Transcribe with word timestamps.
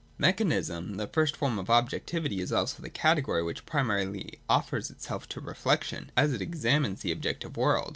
Mechanism, 0.17 0.97
the 0.97 1.05
first 1.05 1.37
form 1.37 1.59
of 1.59 1.69
objectivity, 1.69 2.39
is 2.41 2.51
also 2.51 2.81
the 2.81 2.89
category 2.89 3.43
which 3.43 3.67
primarily 3.67 4.39
offers 4.49 4.89
itself 4.89 5.29
to 5.29 5.39
reflection, 5.39 6.11
as 6.17 6.33
it 6.33 6.41
examines 6.41 7.01
the 7.01 7.11
objective 7.11 7.55
world. 7.55 7.89